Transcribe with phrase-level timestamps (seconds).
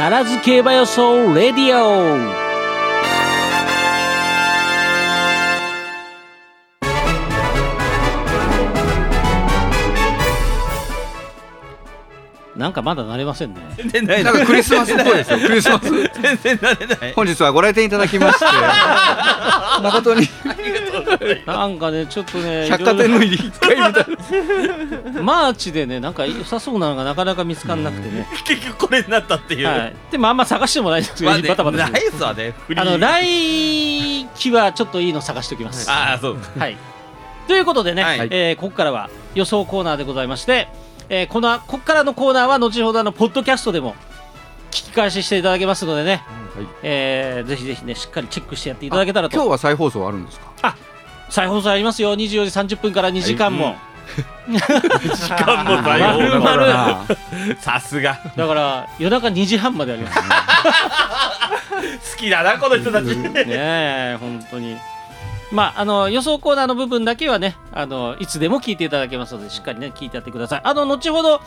[0.00, 2.39] ダラズ競馬予想レディオ。
[12.60, 13.60] なんかまだ慣れませんね。
[13.78, 14.22] 全然ない。
[14.22, 15.38] なんかクリスマスっぽいですよ。
[15.38, 15.90] クリスマス。
[15.90, 17.12] 全然慣れない。
[17.14, 18.44] 本日はご来店いただきまして。
[19.82, 20.28] 誠に。
[21.46, 28.26] なんかね、ちょっとね、百貨店の入り一回みたいなマーチでね、なんか良さそうなのがなかなか見つからなくてね。
[28.44, 29.94] 結局これになったっていう、はい。
[30.10, 35.90] でもあんま探してもないですけど、まあねバタバタないっすわねあの来期はちょっといいの探しておきます。
[35.90, 36.38] ああそう。
[36.58, 36.76] はい。
[37.48, 38.28] ということでね、はい。
[38.30, 40.68] えーここからは予想コーナーでございまして、
[41.10, 43.94] えーこのここからのコーナーは後ほどあのポッドキャストでも
[44.70, 46.22] 聞き返ししていただけますのでね、
[46.54, 46.66] はい。
[46.84, 49.34] えーぜひぜひねしっかりチェックしてやっていただけたらと。
[49.34, 50.76] 今日は再放送あるんですか
[51.28, 52.14] 再放送ありますよ。
[52.14, 53.76] 24時30分から2時間も。
[54.48, 54.60] 時
[55.32, 57.06] 間も再放送まるまるあ
[57.60, 58.18] さすが。
[58.36, 60.18] だから夜中2時半まであります。
[62.14, 63.06] 好きだなこの人たち。
[63.16, 64.76] ねえ本当に
[65.52, 70.60] まああの予想コーナーの部分だけはねあのいつでも聞いていただけますのでしっかりね聞いてやってください。
[70.64, 71.40] あの後ほど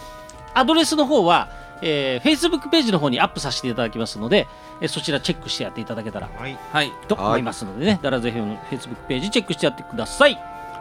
[0.53, 1.49] アドレスの方は、
[1.81, 4.47] えー、Facebook ページの方にアップさせていただきますので、
[4.81, 10.37] えーそちらチェックしてやっていただけたらはい、はい、と思いますのでね、だらぜひの Facebook ページチェックしてやってください。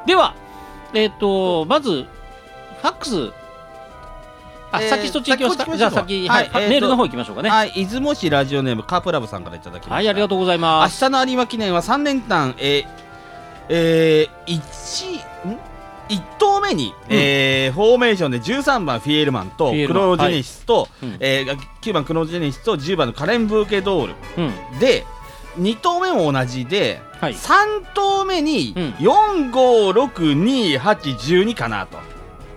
[0.06, 0.34] では
[0.94, 3.32] えっ、とまずファックス。
[4.72, 7.48] あ、えー先そっち行きましょうじゃあ先、はいはいえーとメールの方行きましょうかね。
[7.50, 9.94] はい、はい、出雲市ラジオネームカープラブさんからいただきました。
[9.96, 11.04] ありがとうござい明ます。
[11.04, 12.86] 日の有馬記念は3連単えー、
[13.68, 15.16] えー、1
[15.48, 15.58] ん
[16.08, 21.16] ？1投目に、えーフォーメーションで13番フィエールマンとクロノジェネシスと、うん。
[21.20, 24.14] えー9番クロノジェネシスと10番のカレン・ブーケドール。
[24.38, 24.42] う
[24.76, 24.78] ん。
[24.78, 25.04] で
[25.58, 27.34] 2投目も同じで、はい。
[27.34, 28.90] 3投目にうん。
[28.94, 31.98] 456282かなと、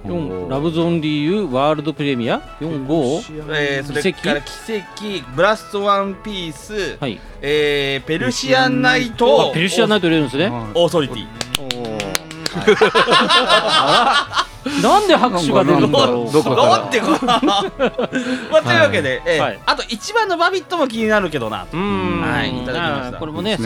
[0.05, 4.51] 4ラブゾンリーユワールドプレミア45えーそれから奇
[5.21, 5.25] 跡？
[5.35, 7.19] ブラストワンピース、はい。
[7.41, 10.47] えーペルシアンナイあトペルシアンナイト入れるんですね。
[10.75, 11.25] オーソリティ。
[14.81, 16.25] なんで拍手が出るんだろう。
[16.55, 17.63] なんてか ま
[18.59, 19.59] あというわけで、えーはい。
[19.65, 22.21] あと1番のバビットも気になるけどなうーん。
[22.21, 23.17] はいいただきました。
[23.17, 23.57] これもね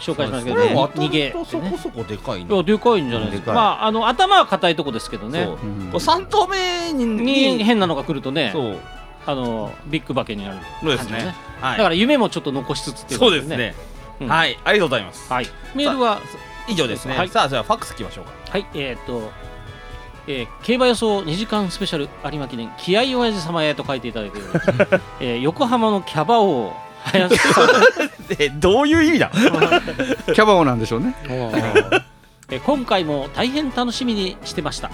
[0.00, 0.74] 紹介しますけこどね。
[0.74, 1.30] 逃げ。
[1.32, 3.52] そこそこでかいいねやでかいんじゃないですか。
[3.52, 5.44] まああの頭は硬いとこですけどね。
[5.44, 5.54] そう。
[5.54, 5.90] うん。
[5.90, 8.78] こう3投目にに変なのが来るとねそう。
[9.26, 11.34] あのビッグバケになるそうですね。
[11.60, 11.78] はい。
[11.78, 13.74] だから夢もちょっと残しつつっていそうですね。
[14.20, 14.28] うん。
[14.28, 14.58] はい。
[14.64, 15.32] ありがとうございます。
[15.32, 15.46] はい。
[15.74, 16.18] メールは？
[16.68, 17.28] 以上ですね、はい。
[17.28, 18.30] さあじゃあファックスいきましょうか。
[18.50, 18.66] はい。
[18.74, 19.30] えーっと
[20.26, 24.38] えー競馬予想2時間スペシャル有馬記念気合い親父様へと書いていただいて
[25.20, 26.72] えー横浜のキャバ王
[27.04, 27.66] 林さん
[28.38, 29.30] えどういう意味だ？
[29.34, 31.14] キャバオなんでしょうね。
[31.28, 34.90] えー今回も大変楽しみにしてました。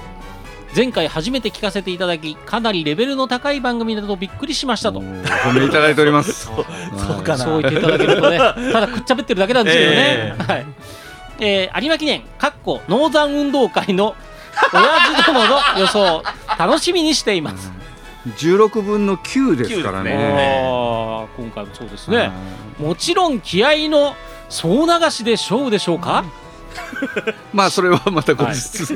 [0.77, 4.99] 前回初めて聞かせていただきかなりレベルの高い番組だとびっくりしましたと。
[4.99, 6.50] お褒めいただいております。
[6.53, 6.53] そ
[7.19, 7.39] うかな。
[7.39, 8.53] そう言っていただけるとねた
[8.83, 10.67] だくっちゃべってるだけなんですけどね、えはい。
[11.41, 14.15] えー有馬記念かっこノーザン運動会の
[14.73, 14.83] 親
[15.23, 16.23] 父殿の予想
[16.59, 17.71] 楽しみにしています、
[18.38, 20.23] 16分の9ですから9ねです
[21.37, 22.31] 今回もそうですね。
[22.78, 24.14] もちろん気合の
[24.48, 26.25] 総流しで勝負でしょうか、
[27.53, 28.87] まあそれはまた後日。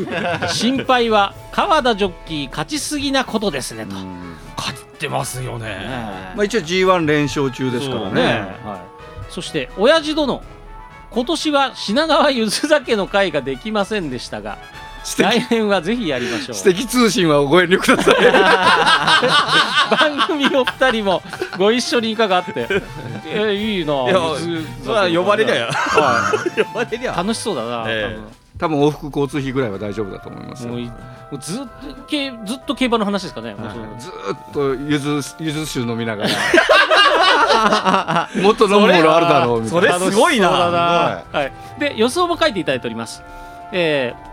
[0.48, 4.36] 心配は川田ジョッキー勝ちすぎなことですねと、うん。
[4.56, 5.66] 勝ってますよね。
[5.66, 8.22] ねまあ一応 G1 連勝中ですからそうね。
[8.64, 10.42] はい、そして親父殿。
[11.10, 15.46] 今年は品川ゆず酒の会ができませんでしたが素来敵。
[15.50, 16.54] 年はぜひやりましょう。
[16.54, 18.14] 素敵通信はご遠慮ください。
[20.18, 21.22] 番組お二人も
[21.58, 22.66] ご一緒にいかがあって。
[23.26, 23.92] えーいいな。
[24.04, 24.06] い
[25.12, 27.08] や呼ばれりゃは呼ばれりい。
[27.08, 28.18] ゃ楽しそうだな、え
[28.58, 28.80] 多分。
[28.80, 30.92] 往復交通費ぐらいは大丈夫だと思いますもういも
[31.32, 31.68] うずっと
[32.08, 33.84] けずっと競馬の話ですかね、もうその。
[33.98, 36.30] ずーっとゆずゆず酒飲みながら。
[38.42, 39.98] もっと飲むものあるだろうみたいな。
[39.98, 40.48] それすごいな。
[40.48, 41.22] 楽しそうだな。
[41.32, 43.22] はい、で予想も書いていただいております、
[43.72, 44.29] えー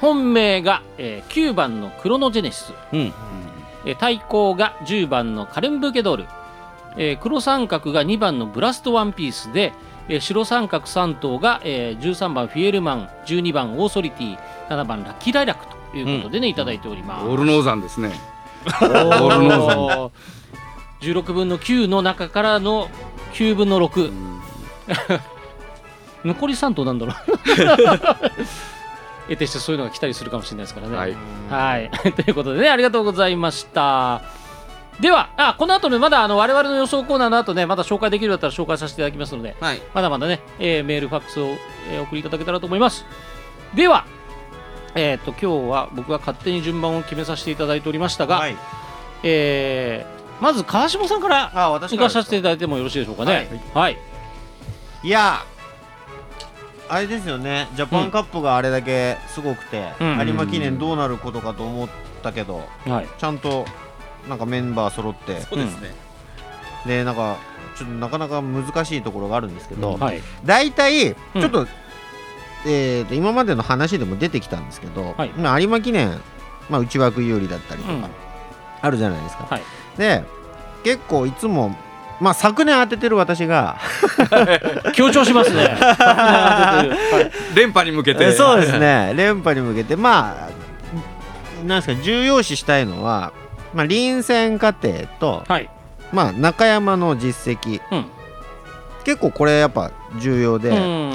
[0.00, 3.12] 本命が、えー9番のクロノジェネシス、うん。
[3.86, 6.26] えー対抗が10番のカレンブーケドール、
[6.96, 9.72] えー黒三角が2番のブラストワンピースで、
[10.08, 14.38] えー白三角3頭が、えー13番フィエルマン12番オーソリティ
[14.68, 17.26] 7番ラッキーライラックということでね、いただいております。
[17.26, 18.12] オールノーザンですね。
[18.66, 19.38] おー。
[19.40, 20.10] ルノー
[21.00, 22.88] 16分の9の中からの
[23.34, 24.10] 9分の6、
[26.24, 27.14] 残り3頭なんだろう
[29.28, 30.96] 得てしてそういうのが来たりするかもしれないですからね。
[30.96, 31.16] はい。
[31.50, 34.22] はい、 ということでね、ありがとうございました。
[35.00, 39.82] では、あこの後ね、まだあの我々の予想コーナーの後ね、まだ紹介できるようだったら紹介させていただきますので、はい。
[39.92, 41.56] まだまだね、えーメール、ファックスを、
[41.90, 43.04] えー送りいただけたらと思います。
[43.74, 44.04] では、
[44.94, 48.56] えっ、と、今日は僕が勝手に順番を決めさせていただいておりましたが、はい。
[49.22, 53.48] えーまず川下さんから行かさせていただいてもよろしいでしょうかね。
[53.72, 53.98] はい、
[55.02, 55.44] いや
[56.88, 57.68] あれですよね。
[57.76, 60.18] ジャパンカップがあれだけすごくて、うん。
[60.26, 61.88] 有馬記念どうなることかと思っ
[62.22, 63.08] たけどはい。
[63.18, 63.64] ちゃんと
[64.28, 65.40] なんかメンバー揃って。
[65.42, 65.94] そうですね、
[66.86, 67.36] でなんか
[67.76, 70.20] ちょっとなかなか難しいところがあるんですけど、はい。
[70.44, 71.44] 大体ちうん。
[71.44, 71.66] ょっと,、
[72.66, 75.30] えーと今までの話でも出てきたんですけど、はい。
[75.30, 76.20] まあ有馬記念、
[76.68, 78.04] まあ、内枠有利だったりとか、うん。
[78.82, 79.46] あるじゃないですか。
[79.50, 79.62] はい。
[79.96, 80.22] で
[80.84, 81.74] 結構いつも
[82.20, 83.78] まあ昨年当ててる私が。
[84.94, 85.64] 強調しますね。
[85.64, 86.84] は
[87.54, 87.56] い。
[87.56, 88.32] 連覇に向けて。
[88.32, 89.12] そうですね。
[89.16, 89.96] 連覇に向けて。
[89.96, 90.54] まあ
[91.64, 93.32] なんですか重要視したいのは、
[93.72, 95.70] まあ、臨戦過程と、はい。
[96.12, 97.80] まあ、中山の実績。
[97.90, 98.06] うん。
[99.04, 99.90] 結構これやっぱ
[100.20, 101.12] 重要で、うん。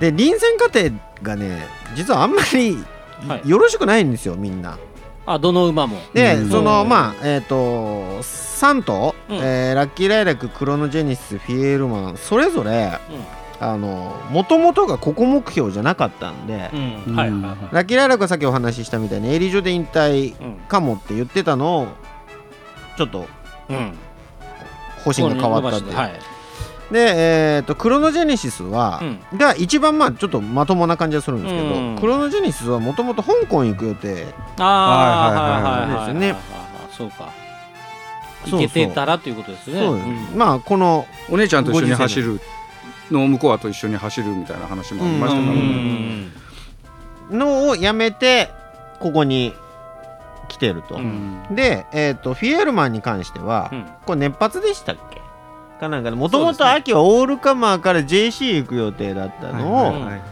[0.00, 0.90] で臨戦過程
[1.22, 2.84] がね実はあんまり
[3.26, 3.48] はい。
[3.48, 4.78] よろしくないんですよみんな。
[5.26, 5.98] あどの馬も。
[6.12, 6.50] で、うん。
[6.50, 9.36] そのうんまあえっ、と3頭、うん。
[9.38, 13.12] えーラッキーライラッククロノジェニスフィエールマンそれぞれう
[13.58, 17.16] あの元々がここ目標じゃなかったんで、んうん。
[17.16, 17.58] はいはいはい。
[17.72, 21.88] ラッキーライラックはさっきお話ししたみたいにエリージョで引退うんかもって言ってたのを
[22.96, 23.26] ちょっと
[23.68, 23.92] うん。
[25.04, 26.12] 方針が変わったっていう、はい。
[26.92, 26.98] で、
[27.56, 29.00] えー、とクロノジェネシスは、
[29.32, 29.38] うん。
[29.38, 31.98] が一番まあちょっとまともな感じがするんですけど、うん。
[31.98, 34.26] クロノジェネシスはもともと香港行く予定
[34.58, 35.80] あはいあはいはい。
[35.80, 36.32] はいはいですよね。
[36.32, 36.40] はい
[36.96, 37.45] そうか
[38.50, 38.62] そうそう。
[38.62, 39.80] いけてたらということですね。
[39.80, 42.40] そうですんまあこのお姉ちゃんと一緒に走る
[43.10, 45.46] の向こうはと一緒に走るみたいな話もありましたか
[47.30, 47.36] ら。
[47.36, 48.50] のをやめて
[49.00, 49.52] ここに
[50.48, 51.42] 来てると、うん。
[51.50, 53.84] で、えー、とフィエールマンに関しては、うん。
[54.06, 55.20] これ熱発でしたっけ？
[55.80, 60.22] かなんかでもともと秋はオールカマーから JC 行く予定だったのを、はいはいはい。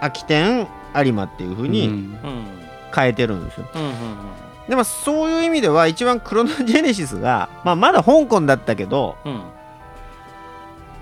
[0.00, 2.10] 秋天有馬っていう風うに
[2.94, 3.90] 変えてるんですよ、うんうん
[4.68, 9.32] でもそういう意味では一番クロノジェネシスが、まあ、まだ香港だったけどうん。
[9.32, 9.42] うん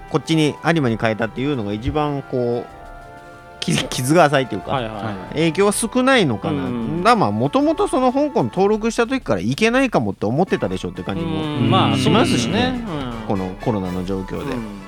[0.09, 5.15] こっちに有馬に変えたっていうのが一番こう傷傷が浅いっていうか、はいはいはい。
[5.31, 7.03] 影響は少ないのかな、うん。
[7.03, 12.81] だまあもともとその香港登録した時からいけないかもって思ってたでしょって感じもしますしね。
[12.87, 13.27] うん。
[13.27, 14.55] このコロナの状況で。
[14.55, 14.81] っうん。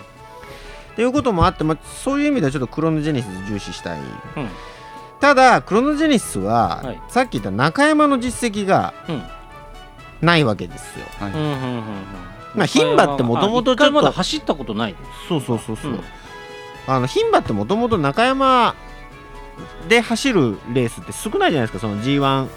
[0.94, 4.48] ていうこともあって、まあ、そういう意味ではちょっとクロノジェネシス重視したい、うん
[5.20, 7.00] ただクロノジェネシスは、はい。
[7.08, 9.22] さっき言った中山の実績がうん。
[10.20, 11.06] ないわけですよ。
[11.20, 11.32] はい。
[11.32, 11.82] うんうんうんうん。
[12.54, 14.96] まあ牝馬って元々ちょっとあ一回まだ走ったことない
[15.28, 15.92] そうそうそうそう。
[15.92, 16.00] うん。
[16.86, 18.74] あの牝馬ってもともと中山
[19.88, 22.48] で走るレースって少ないじゃないですかその G1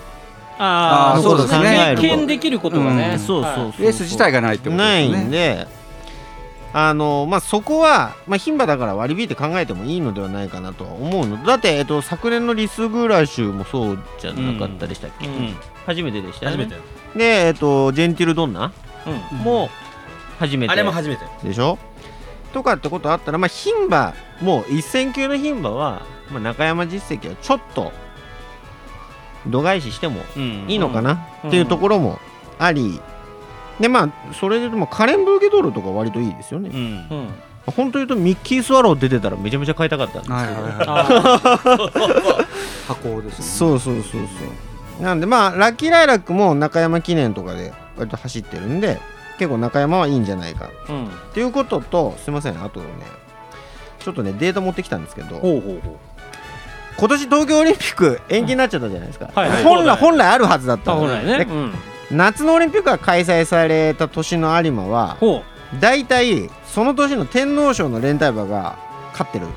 [0.59, 1.95] ああーそうですね。
[1.97, 3.11] 経験できることがね。
[3.13, 3.19] うん。
[3.19, 5.27] そうそうそうはいレース自体がないってことないですね。
[5.27, 5.67] んで
[6.73, 11.43] あのまあそこは、まあ、牝馬だから割り引いて考えてもいいのではないかなとは思うの。
[11.43, 16.65] だって、えっと、昨年のリスグラシュもそうじゃなかったでしたっけ、うん初めてでしたよね。
[16.65, 18.71] 初めてで、えっと、ジェンティルドンナ？
[19.33, 19.37] うん。
[19.39, 19.69] も
[20.39, 20.71] 初めて。
[20.71, 21.25] あれも初めて。
[21.43, 21.79] でしょ？
[22.53, 27.91] とかってことあったらまあ牝馬もう一戦級の牝馬は、まあ、中山実績はちょっと
[29.47, 30.21] 度外視しても
[30.67, 31.49] いいのかな、うん。
[31.49, 32.19] っていうところも
[32.59, 33.01] あり、
[33.81, 36.77] でまあそれでもカレンブーゲドルとか割といいですよね、うん。
[36.77, 37.29] うん。
[37.75, 40.29] 本当言うとミッキー・スワロー出てたらめちゃめちゃ買いたかったんです
[40.79, 40.91] けど、
[42.87, 43.45] 箱ですね。
[43.45, 44.17] そうそうそうそ
[44.99, 45.03] う。
[45.03, 48.99] なんでまあラッキーライラックも中山記念とかで割と走ってるんで
[49.39, 50.69] 結構中山はいいんじゃないか。
[50.87, 51.07] ーうん。
[51.07, 52.63] っていうこととすいません。
[52.63, 52.85] あとね
[53.99, 55.97] ちょっとねデータ持ってきたんですけどほうほうほう。
[56.97, 59.63] 今年東京オリンピック延期になっちゃったじゃないですか、はいはい。
[59.63, 61.45] 本来本来あるはずだったのあ本来ね。
[61.45, 61.73] でうん
[62.11, 65.43] 夏のオリンピックが開催された年の有馬はほ
[65.79, 68.77] 大体その年の天皇賞の連帯馬が
[69.11, 69.47] 勝ってる。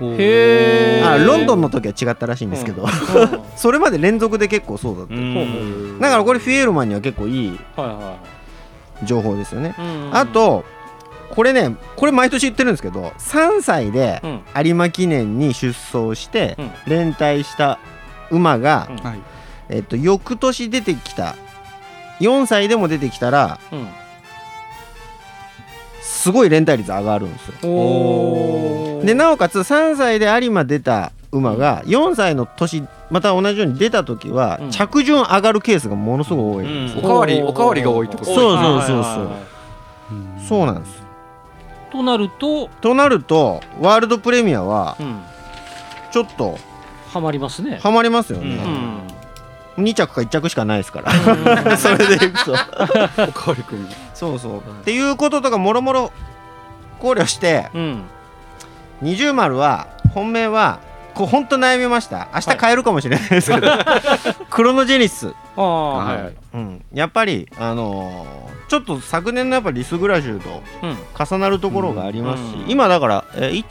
[0.00, 0.14] う。
[0.18, 1.08] へー。
[1.08, 2.88] あロンドンの時は違ったらしいんですけど、うん。
[3.56, 5.98] それまで連続で結構そうだった、うん。
[6.00, 7.58] だからこれフィエールマンには結構いい
[9.04, 10.10] 情報ですよね、いうん。
[10.12, 10.64] あと
[11.30, 14.40] これねこれ毎年言ってるんですけど3歳でうん。
[14.64, 16.70] 有馬記念に出走してうん。
[16.86, 17.78] 連帯した
[18.30, 18.96] 馬が、うん。
[18.96, 19.20] はい。
[19.70, 21.36] えっと、翌年出てきた
[22.20, 23.88] 4歳でも出てきたらうん。
[26.00, 29.02] すごい連帯率上がるんですよ。
[29.04, 34.70] でなおかつ3歳で有馬出た馬が4歳の年また同じように出た時はうん。
[34.70, 39.28] 着順上がるケースがものすごい多いんですよ、おかわりおかわりが多いってことそうそうそうそう。
[40.48, 41.02] そうなんです。
[41.90, 45.20] となるととなるとワールドプレミアはうん。
[46.10, 46.58] ちょっと
[47.12, 47.78] ハマりますね。
[47.82, 49.00] ハマりますようね、ん
[49.76, 51.12] 2着か1着しかないですから。
[51.76, 52.52] それでいくと。
[52.52, 54.58] おかわりくんそうそう。
[54.58, 56.12] っていうこととかもろもろ
[57.00, 58.02] 考慮してうん。
[59.00, 60.78] 二重丸は本命は
[61.14, 62.28] こう本当悩みました。
[62.34, 63.50] 明日買えるかもしれないです。
[63.50, 63.68] けど、
[64.50, 66.22] クロノジェニス、ああはい。
[66.22, 66.34] はい。
[66.54, 70.96] うん、やっぱりあのーちょっと昨年のやっぱリスグラシュとうん。
[71.16, 72.70] 重なるところがありますし、うん。
[72.70, 73.64] 今だから、えー、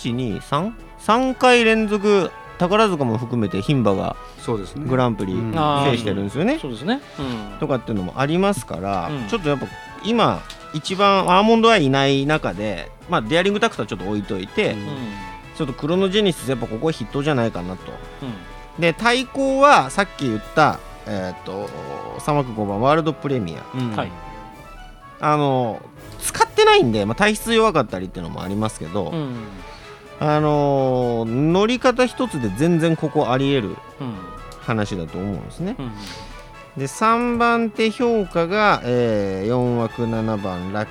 [0.99, 4.85] 123回連続宝塚も含めて牝馬がそうですね。
[4.87, 7.01] グランプリ制してるんですよね、そうですね。
[7.19, 7.59] うん。
[7.59, 9.27] とかっていうのもありますから、うん。
[9.27, 9.67] ちょっとやっぱ
[10.05, 10.41] 今
[10.73, 14.79] 一番アーモンドアイいない中で、まあ、デアリングタクトはちょっと置いといて、うん。
[14.79, 14.87] うん
[15.55, 17.91] ちょっとクロノジェニスやっぱここ筆頭じゃないかなと。
[18.23, 18.81] うん。
[18.81, 21.69] で対抗はさっき言ったえっ、と
[22.19, 23.63] 3枠5番ワールドプレミア。
[25.19, 25.81] あの
[26.19, 29.35] 使ってないんで、まあ、体質弱かったりっていうのもありますけど、うん
[30.19, 34.33] あの乗り方一つで全然ここありえるうん。
[34.63, 35.75] 話だと思うんですね。
[35.77, 35.91] うん
[36.77, 40.87] で3番手評価が、え4枠7番ラッ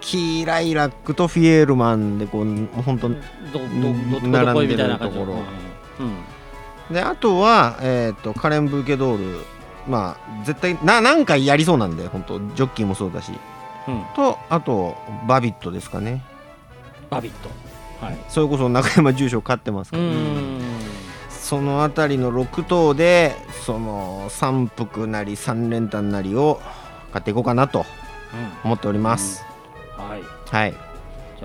[0.00, 5.42] キーライラックとフィエールマンでこう本当並んでるところ。
[6.88, 6.94] うん。
[6.94, 9.44] であとは、えー、とカレン・ブーケドール。
[9.88, 13.32] まあ絶対な何回やりそうなんで本当ジョッキーもそうだし。
[13.88, 14.04] うん。
[14.14, 14.96] とあと
[15.26, 16.22] バビットですかね。
[17.10, 17.50] バビット
[18.02, 18.18] はい。
[18.28, 20.60] それこそ中山重賞勝ってますかうら、ん。
[21.30, 26.60] そのあたりの6頭でその3幅なり3連単なりを
[27.12, 27.84] 買っていこうかなと
[28.64, 29.44] 思っております、
[29.96, 30.22] はい。
[30.50, 30.72] はい。
[30.72, 30.76] じ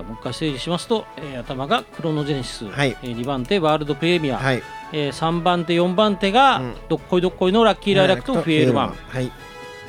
[0.00, 2.96] あもう一回整理しますと、えー頭がクロノジェネシス、はい。
[3.02, 4.62] えー2番手ワールドプレミア、はい。
[4.92, 6.74] えー3番手4番手が、うん。
[6.88, 8.88] どっこいどっこいのラッキーライラックとフィエールマン。
[8.90, 9.30] っはい。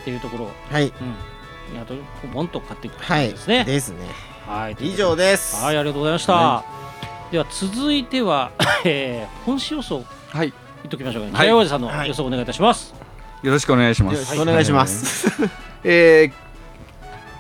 [0.04, 0.86] ていうところ、はい。
[0.86, 1.94] うん、あと
[2.34, 3.64] ボンと買っていくはいですね。
[3.64, 5.64] ですねはい、以上です。
[5.64, 6.34] はい、ありがとうございました。
[6.34, 6.64] は
[7.32, 8.50] では続いては、
[8.84, 10.04] えー、本市予想。
[10.34, 10.52] はい。
[10.82, 11.52] 言っときましょうかね。
[11.54, 11.70] はい。
[11.70, 12.08] さんのはい。
[12.08, 12.96] 予想お願いいたします。
[13.44, 15.32] よろしくお願いしまよろすしくお願いします。
[15.86, 16.34] えー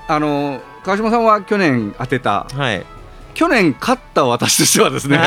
[0.07, 2.85] あの川島さんは去年当てたはい。
[3.33, 5.19] 去年勝った私としてはですね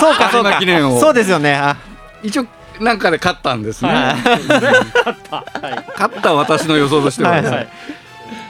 [0.00, 0.54] そうかそうか。
[0.58, 1.54] 記念をそうですよね。
[1.54, 1.76] あ。
[2.22, 2.46] 一応
[2.80, 4.14] なんかで勝ったんですね、はい。
[4.16, 4.40] 勝
[5.10, 5.36] った。
[5.36, 5.84] はい。
[5.92, 7.68] 勝った私の予想としてはですね、はい。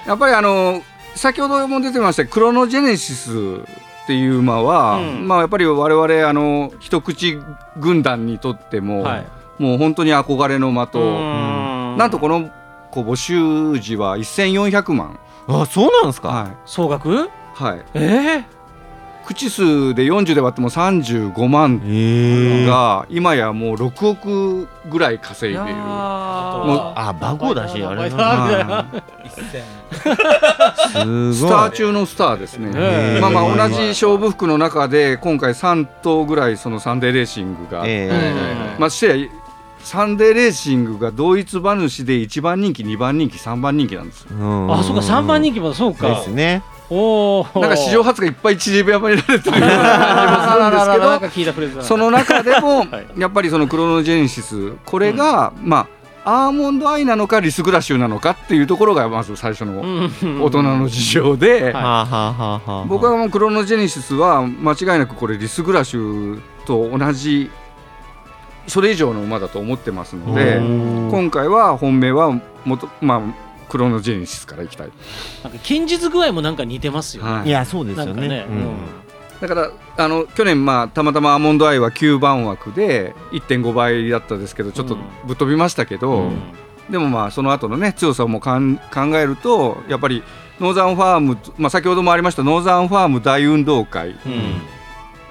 [0.06, 0.80] やっぱりあの
[1.16, 5.28] 先ほども出てましたクロノジェネシスっていう馬は、うん。
[5.28, 7.38] まあやっぱり我々あの一口
[7.78, 9.26] 軍団にとっても、はい。
[9.58, 11.96] もう本当に憧れの馬と、ん。
[11.96, 12.50] なんとこの
[12.92, 15.18] 募集時は1400万、
[15.48, 16.28] あそうなんですか？
[16.28, 17.12] は総額？
[17.12, 18.44] いはい、ええ
[19.26, 25.74] 口数で40で割っても35万えが今やもう6億ぐらい稼いでいる。
[25.74, 28.86] もあバゴだしあれなは
[29.24, 29.46] いすご
[31.30, 31.34] い。
[31.34, 33.20] スター中のスターですね。
[33.20, 38.76] まあまあ同じ勝負服の中で今回3頭ぐらいそのサンデーレーシングが、ええ。
[38.78, 39.30] まあして
[39.80, 44.28] サンデーレーシングが同一馬主で1番人気2番人気3番人気なんですよ。
[44.38, 44.72] うん。
[44.72, 46.08] あ、そうか三番人気もそうか。
[46.08, 47.60] ですねおお。
[47.60, 53.20] なんか史上初がいっぱい縮山になれてるような 感じもするんですけどその中でも はい。
[53.20, 55.86] やっぱりそのクロノジェネシスこれがま
[56.24, 59.82] あアーモンドアイなのかリスグラッシュなのかっていうところがまず最初の
[60.42, 61.74] 大人の事情で、
[62.88, 67.50] 僕はもうクロノジェネシスは間違いなくこれリスグラッシュと同じ
[68.66, 71.08] それ以上の馬だと思ってますのでうん。
[71.10, 72.32] 今回は本命は
[72.64, 73.20] 元まあ
[73.74, 74.92] クロノジェネシスからいきたい。
[75.42, 77.30] なんか人気具合もなんか似てますよね。
[77.32, 77.48] はい。
[77.48, 78.28] いやそうですよね。
[78.28, 78.46] ね。
[78.48, 78.76] うん。
[79.40, 86.38] だからあの去年まあたまたまアーモンドアイは9番枠で1.5倍だったですけどちょっとぶっ飛びましたけど、うん。
[86.88, 90.22] でもまあその後のね強さもかん考えるとやっぱり
[90.60, 94.16] ノーザンファーム、まあ、先ほどもありましたノーザンファーム大運動会、うん。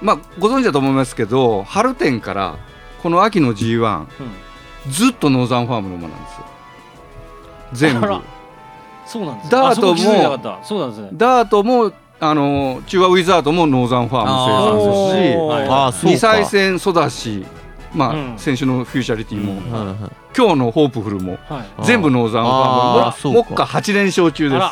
[0.02, 2.58] まあご存知だと思いますけど春天から
[3.02, 4.06] この秋の G1 うん。
[4.92, 6.54] ずっとノーザンファームの馬なんですよ。
[7.72, 8.06] 全部
[9.06, 9.94] そうなんですダートも
[10.44, 11.08] あそうなんですね。
[11.12, 16.16] ダートもあのチュウワウィザードもノーザンファーム生産ですしはいあそうか。
[16.16, 17.46] 2歳戦育ち
[17.94, 18.38] まあ、うん。
[18.38, 19.72] 先週のフューチュリティも、うん。
[19.72, 19.96] はいはい。
[20.36, 21.84] 今日のホープフルもはい。
[21.84, 24.64] 全部ノーザンファあーームも目下8連勝中です。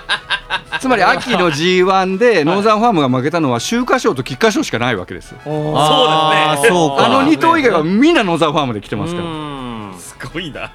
[0.80, 5.28] つまり秋の G1 でノーザンファームが負けたのは秋華賞と菊花賞しかないわけです。
[5.28, 7.06] そうか。
[7.06, 9.26] あの2頭以外はみんなノーザンファームで来てますから。
[9.26, 9.94] うん。
[9.98, 10.70] すごいな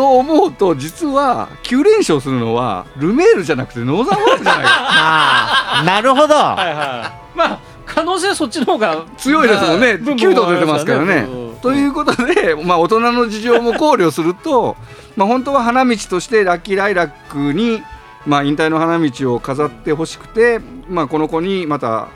[0.00, 4.70] と思うと実は9連勝するのはルメールじゃなくてノーザンファームじゃないか。
[4.72, 6.34] あーなるほど。
[6.34, 7.36] はいはい。
[7.36, 9.98] まあ可能性はそっちの方が強いですもんね。
[9.98, 11.26] 分9頭出てますからね。
[11.28, 11.56] うん。
[11.60, 14.74] ということで、まあ、大人の事情も考慮すると、
[15.16, 17.82] まあ、本当は花道としてラッキーライラックに、
[18.24, 22.08] まあ、引退の花道を飾ってほしくて、まあ、この子にまた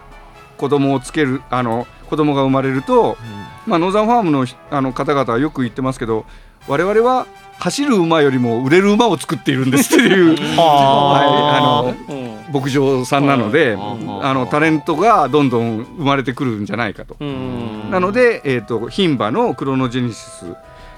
[0.57, 3.19] 子供をつけるあの子供が生まれると、
[3.67, 6.25] まあ、ノーザンファームのひあの方々はよく言ってますけど
[6.67, 7.27] 我々は
[7.59, 10.65] 走る馬よりも売れる馬を作っているんですっていう、 は
[11.13, 14.25] はい、あのうん牧場さんなので、うん。
[14.25, 17.17] あのタレントがどんどん生まれてくるんじゃないかと。
[17.19, 17.91] うん。
[17.91, 20.55] なので、えー、と牝馬のクロノジェネシス。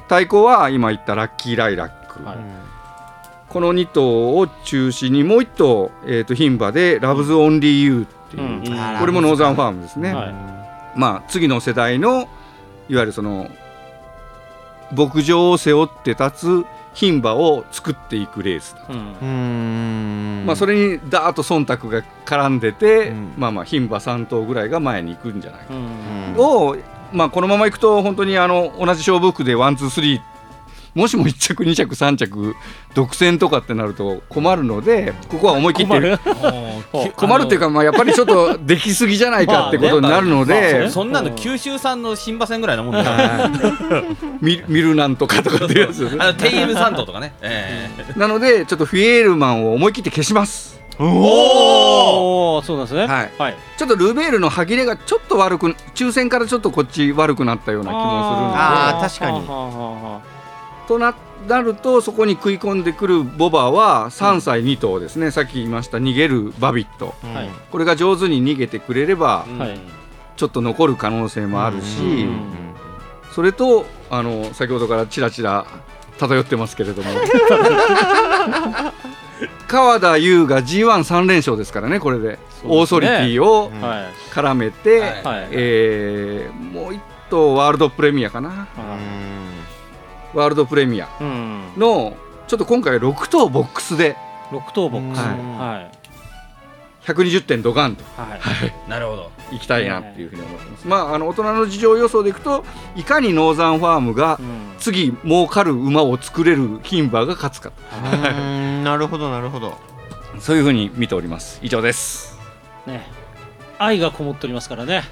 [0.08, 2.36] 対抗は今言ったラッキーライラック、はい。
[3.48, 8.98] この2頭を中心にもう1頭、えー、と牝馬でラヴズオンリーユーっていう、うん。
[8.98, 10.56] これもノーザンファームですね、はい
[10.96, 12.26] まあ次の世代の
[12.88, 13.48] いわゆるその
[14.92, 19.16] 牧場を背負って立つ牝馬を作っていくレースだ、うん。
[19.20, 19.24] う
[20.42, 20.46] ん。
[20.46, 23.34] まあ、それにダーッと忖度が絡んでて、うん。
[23.36, 26.76] まあまあ牝馬3頭ぐらいが前に行くんじゃないかうんを、
[27.12, 30.22] まあ、このままいくと本当にあの同じ勝負服でワンツースリー
[30.96, 32.54] もしも1着2着3着
[32.94, 36.18] 独占とかってなると困るのでここは思い切って困る。
[37.14, 43.50] 困るっていうか、まあ、やっぱりちょっとできすぎじゃないかってことになるので、そんなの九州産の新馬戦ぐらいのもんだから。
[44.40, 46.16] 見見るなんとかとかっていうやつ。
[46.18, 47.34] あのテイエム三頭とかね。
[47.42, 48.18] ええ。
[48.18, 50.80] なのでちょっとフィエールマンを思い切って消します。
[50.98, 53.06] おおそうなんですね。
[53.06, 53.30] はい。
[53.38, 53.56] はい。
[53.76, 58.00] ちょっとルベールの歯切れがちょっと悪く抽選からちょっとこっち悪くなったような気も
[58.54, 59.46] あー確かに。
[59.46, 60.35] はあはあはするので
[60.86, 61.14] とな
[61.48, 67.14] なるとそこに食い込んでくるボバは3歳2頭ですね、さっき言いました逃げるバビット。
[67.24, 67.50] あはい。
[67.70, 69.46] これが上手に逃げてくれれば
[70.36, 72.74] ちょっと残る可能性もあるし、うん。
[73.32, 75.66] それとあの先ほどからちらちら
[76.18, 77.10] 漂ってますけれども。
[79.68, 82.28] 川田優が G13 連勝ですからねこれで。
[82.30, 82.38] ね。
[82.64, 83.70] オーソリティを
[84.32, 85.02] 絡めて、
[85.50, 88.68] えーもう一頭ワールドプレミアかな
[90.36, 91.72] ワールドプレミアうん。
[91.78, 92.14] の
[92.46, 94.16] ちょっと今回6頭ボックスで。
[94.52, 95.20] 六等ボックス。
[95.20, 95.38] はい。
[95.78, 95.90] はい。
[97.04, 98.04] 120点ドカンと。
[98.20, 98.90] はい。
[98.90, 99.32] なるほど。
[99.50, 102.64] いきたいなっていうふうに思ってます、まああの大人の事情予想でいくと
[102.96, 104.74] いかにノーザンファームがうん。
[104.78, 107.72] 次儲かる馬を作れる牝馬が勝つか
[108.36, 108.84] うん。
[108.84, 109.74] なるほどなるほど。
[110.38, 111.60] そういうふうに見ております。
[111.62, 112.38] 以上です。
[112.86, 113.06] ね。
[113.78, 115.02] 愛がこもっておりますからね。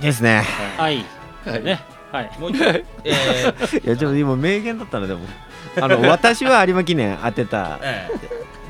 [0.00, 0.42] ですね。
[0.78, 1.04] 愛
[1.44, 1.62] はい。
[1.62, 2.30] ねはい。
[2.38, 3.86] もう一回 えー。
[3.86, 5.20] いやちょっと今名言だったのでも。
[5.80, 7.78] あの 私は有馬記念当てた。
[7.82, 8.08] え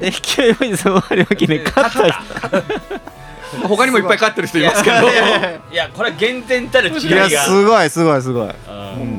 [0.00, 3.68] で勢いよいその有馬記念勝った人。
[3.68, 4.96] 他にもいっぱい勝ってる人いますけど。
[5.08, 8.48] え いやこれは厳然たる違いいやがすごいすごいすごい。
[8.48, 8.54] うん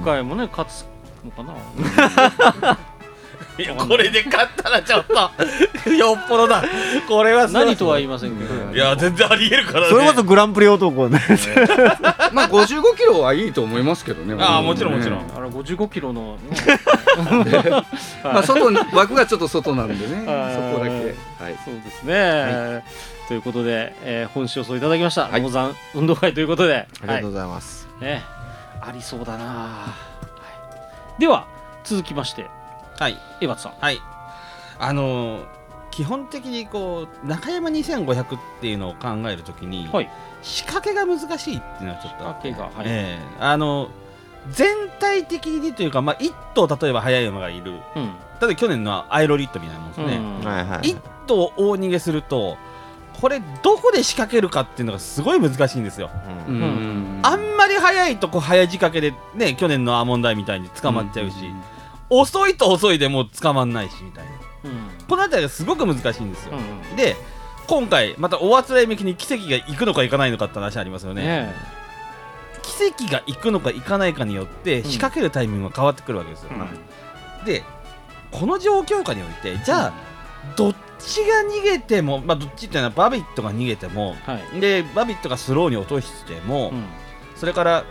[0.02, 0.86] 今回もね勝つ
[1.26, 2.78] のかな
[3.62, 5.14] いやこれで勝ったらちょっと
[5.92, 6.64] よっぽどだ。
[7.08, 7.66] これはすごい。
[7.66, 8.74] 何とは言いませんけど。
[8.74, 9.88] いや全然ありえるからね。
[9.90, 11.20] それこそグランプリ男ね。
[12.34, 14.36] まあ55キロはいいと思いますけどね。
[14.44, 15.20] ああもちろんもちろん。
[15.20, 16.38] あれ55キロの。
[18.24, 20.24] まあ外に枠がちょっと外なんでね。
[20.26, 20.74] そはい。
[20.74, 20.92] こだけ。
[21.44, 21.58] はい。
[21.66, 22.84] そうですね、
[23.28, 26.88] ということで、えー本日予想いただきました、ノーザン運動会ということで。
[27.02, 28.10] ありがとうございます、はい。
[28.12, 28.24] ね、
[28.82, 29.96] ありそうだな、は
[31.18, 31.48] い、では
[31.84, 32.48] 続きまして
[33.02, 33.18] はい。
[33.42, 33.74] 江端さん。
[33.80, 34.00] はい。
[34.80, 35.46] あのー
[35.92, 40.10] 基本的にこう中山2500っていうのを考えるときに、はい。
[40.42, 42.48] 仕掛けが難しいっていうのはちょっとあって。
[42.48, 42.88] 仕掛けがはい。
[42.88, 43.44] ええ。
[43.44, 43.90] あの
[44.52, 47.72] 全体的にというか、まあ、1頭例えば速い馬がいる。
[47.72, 48.14] うん。
[48.40, 50.46] 例えば去年のアイロリットみたいなもんですね、うん。
[50.46, 52.58] はいはい1頭大逃げすると
[53.20, 56.10] これどこで仕掛けるかっていうのがすごい難しいんですよ、
[56.48, 56.60] ううん。
[56.60, 61.36] んあんまり速いとこ早仕掛けでね去年のアーモンダイみたいに捕まっちゃうし、
[62.12, 64.32] 遅いと遅いでもう捕まんないしみたいな。
[64.66, 65.08] うん。
[65.08, 67.16] この辺りがすごく難しいんですよ、うんで
[67.68, 71.24] 今回またおあつらい向きに奇跡が行くのか行かないのかって話ありますよね。
[71.24, 71.54] ね
[72.62, 76.50] 奇跡が行くのか行かないかによって仕掛けるタイミングが変わってくるわけですよ、
[77.46, 77.64] で
[78.32, 79.94] この状況下においてじゃあ、
[80.58, 86.84] どっちが逃げてもまあどっちっていうのはバビットが逃げてもはい、でバビットがスローに落としても、うん。
[87.38, 87.86] それから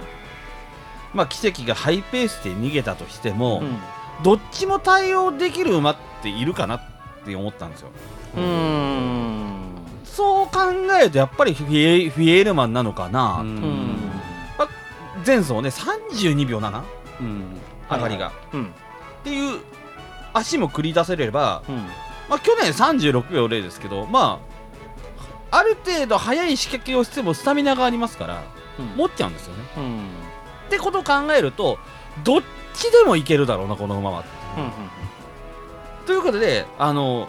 [1.15, 3.79] まあ奇跡がハイペースで逃げたとしても、うん
[4.23, 6.81] どっちも対応できる馬っているかなっ
[7.25, 7.89] て思ったんですよ。
[8.37, 9.51] うーん。
[10.05, 10.61] そう考
[11.01, 13.97] えるとやっぱりフィエフィエールマンなのかな、うん。
[15.27, 16.83] 前走ね32秒7
[17.21, 17.45] うん。
[17.91, 18.67] 上がりが、うん。
[18.67, 18.69] っ
[19.25, 19.61] ていう
[20.33, 21.77] 足も繰り出せれば、うん。
[22.29, 24.41] まあ、去年36秒0ですけどま
[25.51, 28.43] あある程度速い仕掛けをしてもスタミナがありますから
[28.79, 28.87] うん。
[28.97, 29.65] 持っちゃうんですよね。
[29.77, 29.99] うん。
[30.67, 31.79] ってことを考えると
[32.25, 32.43] どっ
[32.75, 34.25] ちでもいけるだろうなこの馬は。
[34.57, 34.71] うん
[36.07, 37.29] ということであの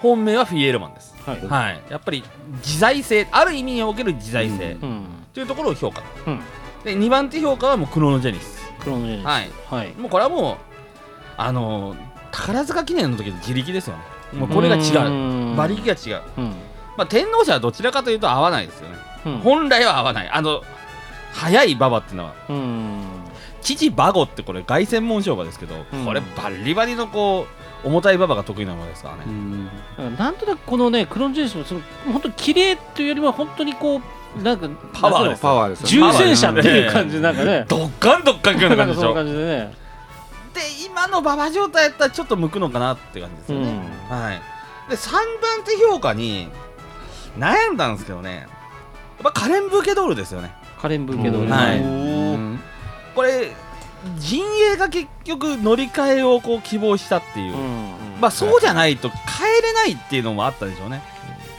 [0.00, 1.14] 本命はフィエールマンです。
[1.24, 1.46] はい。
[1.46, 1.82] はい。
[1.90, 2.24] やっぱり
[2.56, 4.72] 自在性ある意味における自在性。
[4.82, 6.02] うんというところを評価。
[6.26, 6.40] うん。
[6.84, 8.58] で2番手評価はもうクロノジェニス。
[8.80, 9.26] クロノジェネシス。
[9.26, 9.50] はい。
[9.84, 9.94] はい。
[9.94, 10.56] もうこれはもう
[11.36, 11.94] あの
[12.32, 14.02] 宝塚記念の時の自力ですよね。
[14.40, 15.10] もうこれが違う。
[15.10, 16.54] う馬力が違う、うん。
[16.96, 18.96] まあ、天皇賞はどちらかというと合わないですよね、
[19.26, 19.38] うん。
[19.38, 20.28] 本来は合わない。
[20.28, 20.62] あの
[21.32, 22.34] 速い馬場っていうのは。
[22.48, 23.17] うん
[23.60, 26.04] 父バゴってこれ凱旋門賞馬ですけど、うん。
[26.04, 27.46] これバリバリのこ
[27.84, 30.16] う重たい馬場が得意な馬ですからね、うん。
[30.16, 31.80] なんとなくこのねクロノジェネシスもその
[32.12, 34.00] 本当に綺麗というよりは本当にこ
[34.36, 37.64] うなんかパワーですパワーです重戦車っていう感じなんかね。
[37.68, 39.14] どっかんどっかんくるような感じでしょ。
[39.14, 39.74] 感じでね。
[40.54, 44.40] で今の馬場状態やったらちょっと向くのかなって感じですよね、うはい。
[44.90, 46.48] で3番手評価に
[47.38, 48.46] 悩んだんですけどね。
[49.22, 50.52] やっぱカレン・ブーケドールですよね。
[50.80, 51.78] カレンブーケドールはい。
[51.80, 52.60] うん
[53.18, 53.50] これ
[54.16, 57.88] 陣営が結局乗り換えをこう希望したっていう、うん
[58.20, 59.16] まあそうじゃないと帰
[59.62, 61.02] れないっていうのもあったでしょうね。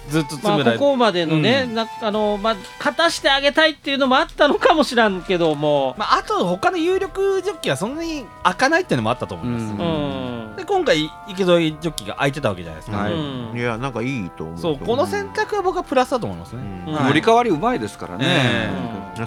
[0.10, 1.76] ずっとまあ、ここまでのね、うん。
[1.76, 10.54] なあのまあ、勝たしてあげたいっていうのもあったのかもしらんけども、まあ、あと他の有力ジョッキーはそんなに開かないっていうのもあったと思います、ううん。
[10.54, 13.58] んで今回池添ジョッキーが空いてたわけじゃないですか、はいうん。
[13.58, 16.94] いやなんかいいと思うそうこの選択は僕はプラスだと思いますね、うん。
[16.94, 18.70] はい乗り換わりうまいですからね。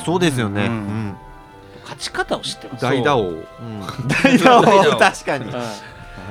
[0.04, 0.66] そうですよね。
[0.66, 0.74] ううん。
[0.74, 1.31] ん勝
[2.02, 3.30] ち方を知ってます、大打王。
[3.30, 3.32] う。
[3.34, 3.44] ん。
[4.22, 4.62] 大打王。
[4.98, 5.52] 確かに。
[5.52, 5.64] はい。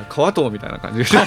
[0.10, 1.03] 川藤みたいな感じ。
[1.03, 1.17] で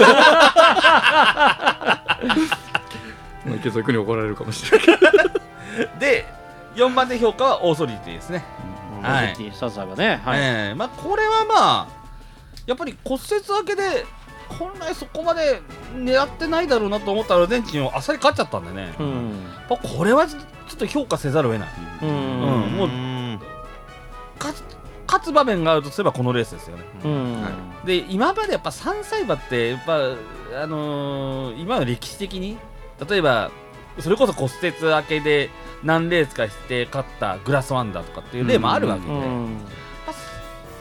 [3.44, 4.87] まあ池添君に怒られるかもしれない
[5.98, 6.26] で
[6.76, 8.44] 4番手評価はオーソリティですね、
[9.02, 9.26] はい。
[9.26, 10.40] オーソリティサザエはね、はい。
[10.40, 10.74] ええ。
[10.74, 11.87] まあこれはまあ
[12.66, 14.07] やっぱり骨折明けで
[14.48, 15.62] 本来そこまで
[15.94, 19.33] 狙ってないだろうなと思ったアルゼンチンをあっさり勝っちゃったんでね、うん。
[19.68, 21.68] ぱこれはちょっと評価せざるを得ない。
[22.02, 22.09] うん。
[22.09, 22.72] うん。
[22.76, 22.88] もう
[24.38, 24.62] 勝つ
[25.07, 26.83] 勝つ場面があるとすればこのレースですよね。
[27.05, 27.42] うん。
[27.42, 27.51] は
[27.85, 29.97] で今までやっぱ3歳馬ってやっぱ
[30.62, 32.59] あのー今の歴史的に
[33.09, 33.51] 例えば
[34.01, 35.51] それこそ骨折明けで
[35.83, 39.59] 何レースかして勝ったグラスワンダーとかっていう例もあるわけで、うん。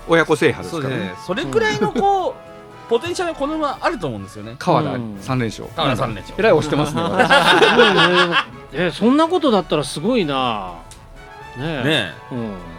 [0.07, 1.13] 親子制覇ですからね。
[1.25, 4.55] それくらいのこう、ポテンシャルがこの馬あると思うんですよね。
[4.57, 5.15] 川田うん。
[5.15, 5.67] 3連勝。
[5.75, 6.35] 川田三連勝。
[6.39, 7.01] えらい押してますね
[8.87, 10.73] えそんなことだったらすごいな。
[11.57, 11.63] ねえ。
[11.63, 11.83] ね
[12.31, 12.35] え。
[12.35, 12.72] うん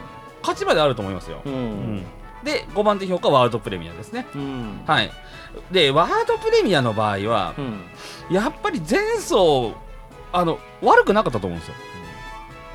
[0.44, 1.96] 勝ちまであると思いますよ、ううん。
[1.96, 2.02] ん
[2.44, 4.26] で5番手評価ワールドプレミアですね。
[4.34, 4.82] うん。
[4.86, 5.10] はい。
[5.72, 7.80] でワールドプレミアの場合はうん。
[8.30, 9.72] やっぱり前走
[10.32, 11.74] あの悪くなかったと思うんですよ。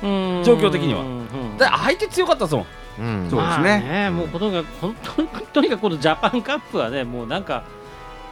[0.02, 0.06] う
[0.40, 0.42] ん。
[0.44, 1.02] 状況的には。
[1.02, 1.56] うん。
[1.56, 2.66] で相手強かったですもん。
[2.98, 3.30] うん。
[3.30, 3.62] そうですね。
[3.62, 7.62] まあねもうとにかく本当にとにかくこのジャパンカップはねもうなんか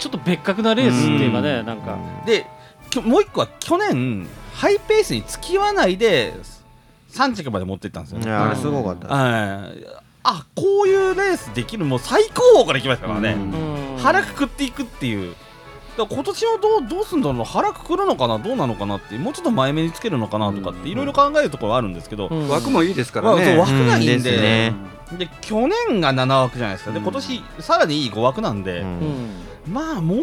[0.01, 1.66] ちょっと別格なレースっていうかねうん。
[1.66, 1.96] なんか。
[2.27, 2.46] で
[2.90, 6.35] きょもう一個は去年ハイペースに付き合わないで
[7.18, 8.26] 3着まで持っていったんですよね。
[8.26, 9.09] いやあれすごかった。
[9.09, 9.87] はい。
[10.22, 13.52] あこういうレースできるもう最高峰から来ましたからね、うん。
[13.52, 15.35] うん腹くくっていくっていう。
[15.96, 17.38] 今年はどうどうすんだろう。
[17.38, 22.48] な腹くくるのかなどうなのかなってもうちょっと前目につけるのかなとかっていろいろ考えるところはあるんですけど、うん。
[22.48, 24.42] 枠もいいですからまあ枠がいいんで,、うん。
[24.42, 24.74] ね。
[25.18, 25.57] で去
[25.88, 26.92] 年が7枠じゃないですか。
[26.92, 27.02] でうん。
[27.02, 28.88] 今年さらにいい5枠なんで、うん
[29.66, 29.72] うん。
[29.72, 30.18] まあもう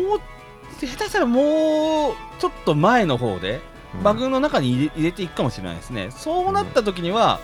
[0.80, 3.60] 下手したらもうちょっと前の方で
[4.02, 6.10] 馬群の中に入れ入れていくかもしれないですね。
[6.12, 7.40] そうなった時には、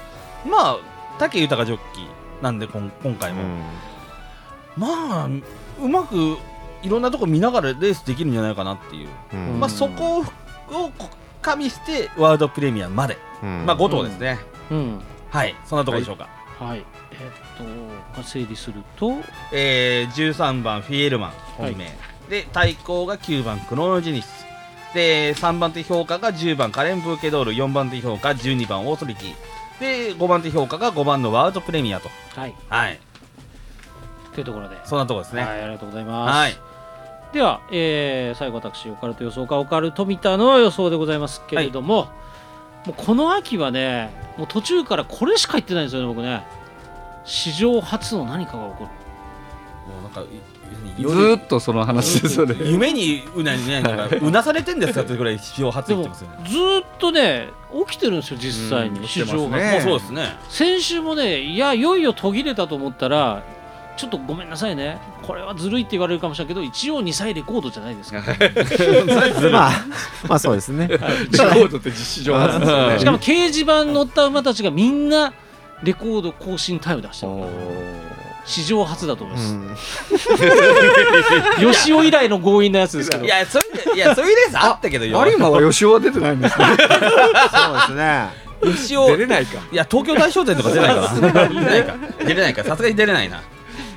[0.46, 0.78] まあ
[1.20, 3.44] 武豊ジョッキーなんでこん今回も、
[4.78, 5.30] まあ
[5.82, 6.38] うまく
[6.84, 9.60] いろんなとこ見ながらレースできるんじゃないかなっていう、うん。
[9.60, 10.24] まあそこを
[11.42, 13.66] 加味してワールドプレミアまで、うん。
[13.66, 15.02] まあ5頭ですね、うん。
[15.30, 15.56] はい。
[15.66, 16.86] そんなところでしょうか、はい。
[17.12, 19.14] えっと整理すると
[19.52, 21.92] えー、13番フィエルマン本命、
[22.30, 24.46] で対抗が9番クロノジニス
[24.94, 29.34] で3番手評価が10番カレン・ブーケドール4番手評価12番オーソリティ。
[29.80, 32.10] で5番手評価が5番のワールドプレミアと。
[32.36, 32.56] はい。
[32.70, 33.00] はい。
[34.34, 34.78] というところで。
[34.86, 35.44] そんなところですね。
[35.44, 36.38] はいありがとうございます。
[36.38, 36.58] はい。
[37.34, 42.10] では、えー最後私オカルト予想家オカルト見たの予想でございますけれども、
[42.86, 46.44] もうこの秋はねもう途中からこれしか言ってないんですよね僕ね。
[47.24, 48.90] 史上初の何かが起こる
[49.88, 50.24] もうなんか
[50.98, 52.56] ずーっとその話ですよね。
[52.64, 57.50] 夢にうなにねなんかうなされてんですかってぐらい史上初でも言ってますよねずーっとね
[57.88, 59.38] 起きてるんですよ実際うんに起きてますね。
[59.38, 60.36] 史上初、もうそうですね。
[60.50, 63.44] 先週もねいやいよいよ途切れたと思ったら
[63.98, 65.00] ちょっとごめんなさいね。
[65.22, 68.22] これはずるいって言われるかもしれないけど一応2歳レコードじゃないですか。
[69.52, 69.72] まあ
[70.28, 70.88] まあそうですね。
[70.88, 75.34] レコードって実施上初ですよねしかも掲示板乗った馬たちがみんな
[75.84, 77.32] レコード更新タイム出してる
[78.46, 79.76] 史上初だと思います、うん。
[81.74, 83.26] 吉尾以来の強引なやつですけど。
[83.26, 86.66] いやそういういやそういうレースあったけど有馬は吉尾は出てないんですね。
[86.66, 86.80] そうで
[87.88, 88.30] すね。
[88.64, 89.60] 吉尾出れないか。
[89.72, 91.96] いや東京大商店とか出ないから出ないか。
[92.20, 92.64] 出れないか。
[92.64, 93.42] さすがに出れないな。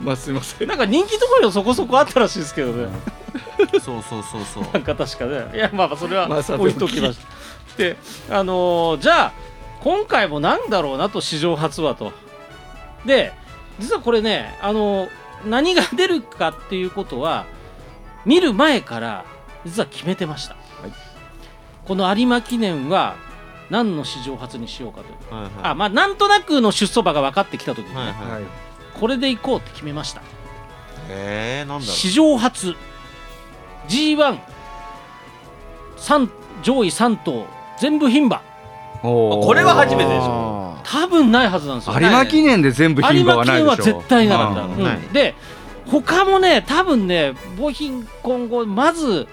[0.02, 0.68] まあすいません。
[0.68, 2.88] なんか人気ところそこそこあったらしいですけどね。
[3.82, 4.64] そうそうそうそう。
[4.72, 5.50] なんか確かね。
[5.54, 7.24] いやまあまあそれは置いときました
[7.76, 7.96] で
[8.30, 9.32] あのーじゃあ
[9.80, 12.12] 今回もなんだろうなと史上初はと。
[13.04, 13.32] で
[13.78, 17.46] 実はこれねあのー何が出るかっていうことは
[18.24, 19.24] 見る前から
[19.64, 20.56] 実は決めてました、
[21.86, 23.16] この有馬記念は
[23.70, 25.34] 何の史上初にしようかという。
[25.34, 25.52] はいはい。
[25.62, 28.42] あまあなんとなくの出走馬が分かってきた時にね、はいはい。
[28.98, 30.22] これでいこうって決めました。
[31.08, 32.74] えー、なんだろ史上初。
[33.88, 34.38] G1
[35.96, 36.30] 三
[36.62, 37.46] 上位3頭。
[37.78, 38.42] 全部牝馬。
[39.02, 40.43] これは初めてでしょょ
[40.84, 41.98] 多分ないはずなんですよ。
[41.98, 43.64] 有馬記念で全部牝馬はないでしょ。
[43.64, 45.12] 有馬記念は絶対なかった、うん。
[45.12, 45.34] で
[45.86, 49.26] 他もね多分ね母品今後まず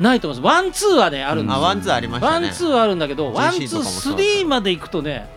[0.00, 0.54] ないと思います。
[0.54, 1.58] ワンツーはねあるんです。
[1.58, 2.46] ワンツーありましたね。
[2.46, 5.28] ワンツーはあるんだけど、ワンツースリーまで行くとね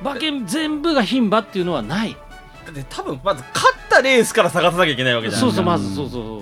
[0.00, 2.16] 馬券全部が牝馬っていうのはない。
[2.64, 5.40] だって多分まず勝ったレースから探さなきゃいけないわけじゃん。
[5.40, 5.66] そうそううん。
[5.66, 6.38] まずそうそうそ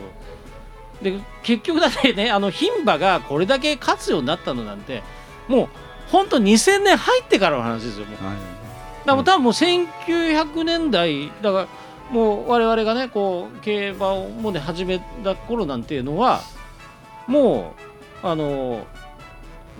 [1.00, 1.04] う。
[1.04, 5.02] で結局だってねあの牝馬がこれだけ勝つようになったのなんて
[5.48, 5.68] もう
[6.12, 8.24] 本当2000年入ってからの話ですよもう。
[8.24, 8.36] はい。
[9.06, 11.68] だから多分もう1900年代だから
[12.12, 16.42] もう我々がねこう競馬をもうね始めた頃なんていうのは
[17.26, 17.74] も
[18.22, 18.86] うあの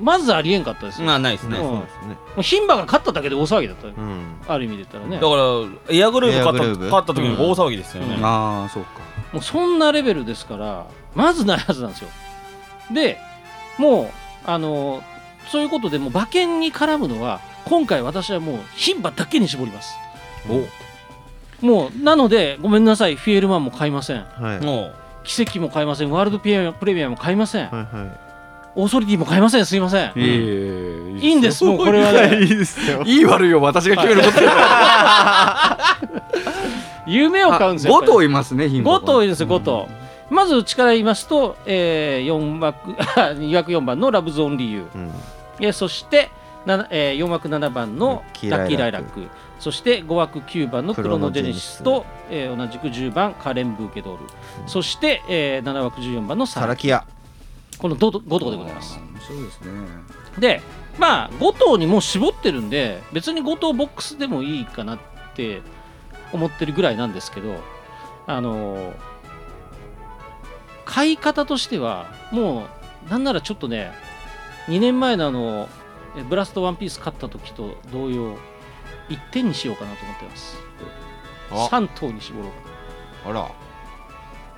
[0.01, 1.64] まずありえんかったですよ、まあないですね、うん。
[1.64, 2.09] そうですね。
[2.09, 4.37] もう牝馬が勝っただけで大騒ぎだったようん。
[4.49, 5.16] ある意味で言ったらね。
[5.16, 8.25] だからエアグループ勝った勝った時に大騒ぎですよね、うん。
[8.25, 9.01] ああそうか。
[9.33, 12.09] もうそんなレベルですからまずないはずなんですよ。
[12.92, 13.18] で
[13.79, 14.11] もう
[14.47, 15.03] あの
[15.48, 19.94] そういうことでもう馬券に絡むのは今回私はもう牝馬だけに絞ります。
[21.61, 23.14] もうなのでごめんなさい。
[23.16, 24.24] フィエルマンも買いません。
[24.24, 24.61] はい。
[24.64, 24.94] もう。
[25.24, 26.11] 奇跡も買いません。
[26.11, 27.68] ワールドプレミアプレミアも買いません。
[27.68, 28.33] はいは
[28.74, 29.66] オーソリティも買いません。
[29.66, 30.07] すいません。
[30.07, 30.28] いえいえ
[31.20, 31.62] いいんです。
[31.64, 32.38] もうこれはね。
[32.40, 33.02] いいですよ。
[33.05, 34.40] いい悪いを私が決めること
[37.07, 39.88] 夢を買うんですよ5頭いますね牝馬5頭いるんですよ5頭
[40.33, 42.90] まずうちから言いますと、えー、4枠
[43.38, 44.87] 2枠4番のラブゾーンリユー。
[44.95, 45.12] うん。
[45.61, 46.31] えーそして、
[46.66, 49.29] なえー、4枠7番のラッキーライラック。
[49.59, 54.25] そして5枠9番のクロノジェネシスと、えー同じく10番カレン・ブーケドール、
[54.66, 57.05] そして、えー7枠14番のサラサラキア。
[57.79, 58.99] この 5, 5頭でございます。
[59.27, 59.71] そうですね。
[60.38, 60.62] で
[60.99, 64.99] まあ5頭にもう絞ってるんで別に5頭ボックスでもいいかなっ
[65.35, 65.62] て
[66.33, 67.57] 思ってるぐらいなんですけど
[68.27, 68.92] あのー
[70.85, 72.66] 買い方としてはも
[73.07, 73.92] うなんならちょっとね
[74.68, 75.68] 2年前のあの
[76.16, 78.37] えブラストワンピース買った時と同様
[79.09, 80.57] 1点にしようかなと思ってます。
[81.51, 81.68] あ。
[81.71, 82.51] 3頭に絞ろう。
[83.27, 83.51] あら。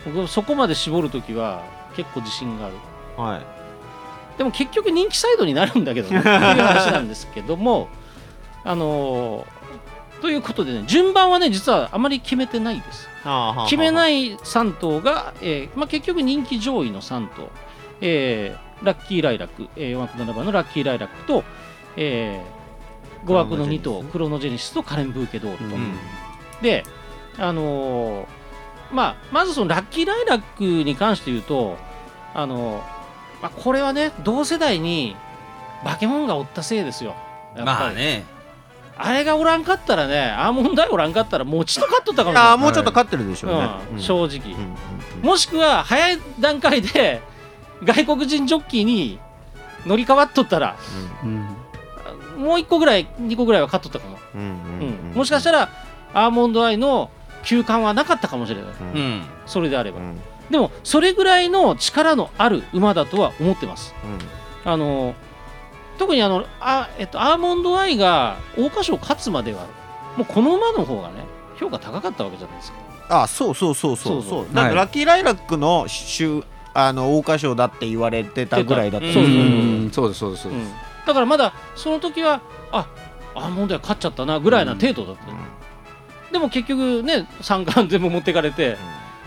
[0.04, 1.64] 僕そこまで絞る時は
[1.96, 2.76] 結構自信がある。
[3.16, 4.38] はい。
[4.38, 6.18] でも結局人気サイドになるんだけどね。
[6.18, 7.88] っていう話なんですけども
[8.64, 9.63] あのー
[10.24, 13.10] ということでね順番はね実はあまり決めてないです。
[13.66, 17.50] 決めないい3頭が、えーまあ、結局人気上位の3頭、
[18.00, 21.44] えーラッキーライラック、えー4枠7番のラッキーライラックと、
[21.98, 22.42] え
[23.26, 25.94] 5枠の2頭クロノジェネシスとカレン・ブーケドールと、うん。
[26.62, 26.84] で
[27.38, 28.26] あのー
[28.92, 31.76] まあまずそのラッキーライラックに関して言うと
[32.32, 32.82] あのー
[33.42, 35.16] まあ、これはね同世代に
[35.84, 37.14] バケモンがおったせいですよ。
[37.54, 37.78] やっぱり。
[37.78, 38.33] まあね
[38.96, 43.70] あれがおらんかったらねアーモンドアイおらんかったらもうちと勝っとったかもしれないああもうちょっと勝ってるでしょうね。
[43.90, 44.02] うんうん。
[44.02, 44.74] 正直、うんうん
[45.22, 47.22] もしくは早い段階で
[47.82, 49.18] 外国人ジョッキーに
[49.86, 50.76] 乗り換わっとったら
[51.22, 52.42] うん。
[52.42, 55.68] もう1個ぐらい2個ぐらいは勝っとったかも、うんうんうんもしかしたらら
[56.12, 57.10] アーモンドアイの
[57.44, 58.72] 休館はなかったかもしれない。
[58.80, 59.22] うん。
[59.46, 60.20] それであれば、うん。
[60.50, 63.94] でもそれぐらいの力のある馬だとは思ってます。
[64.64, 65.14] あの
[65.98, 69.66] 特にあのあ、えっと、アーモンドアイが桜花賞勝つまでは
[70.16, 71.24] もうこの馬の方がね
[71.56, 72.78] 評価高かったわけじゃないですか。
[73.08, 74.22] あそうそうそうそう。
[74.22, 74.46] そそう。
[74.54, 79.12] ラッキーライラックの週あの桜花賞だって言われてたぐらいだった。
[79.12, 80.48] そうですそうですそうです。
[80.48, 80.72] うん、
[81.06, 82.40] だからまだその時は
[82.72, 82.88] あ
[83.34, 85.22] アーモンドアイ勝っちゃったなぐらいな程度だった、
[86.32, 88.76] でも結局ね三冠全部持ってかれて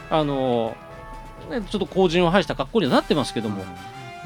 [0.09, 0.75] あの
[1.49, 3.63] ね、ちょっと後陣を排した格好にはなってますけども、